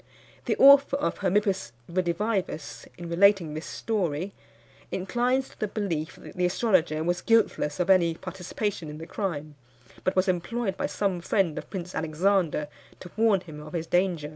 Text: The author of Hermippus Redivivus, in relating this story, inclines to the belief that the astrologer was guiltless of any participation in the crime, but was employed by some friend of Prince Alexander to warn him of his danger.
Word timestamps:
The 0.45 0.55
author 0.55 0.97
of 0.97 1.19
Hermippus 1.19 1.73
Redivivus, 1.87 2.87
in 2.97 3.07
relating 3.07 3.53
this 3.53 3.67
story, 3.67 4.33
inclines 4.91 5.49
to 5.49 5.59
the 5.59 5.67
belief 5.67 6.15
that 6.15 6.35
the 6.35 6.45
astrologer 6.47 7.03
was 7.03 7.21
guiltless 7.21 7.79
of 7.79 7.87
any 7.91 8.15
participation 8.15 8.89
in 8.89 8.97
the 8.97 9.05
crime, 9.05 9.53
but 10.03 10.15
was 10.15 10.27
employed 10.27 10.75
by 10.75 10.87
some 10.87 11.21
friend 11.21 11.55
of 11.59 11.69
Prince 11.69 11.93
Alexander 11.93 12.67
to 12.99 13.11
warn 13.15 13.41
him 13.41 13.61
of 13.61 13.73
his 13.73 13.85
danger. 13.85 14.29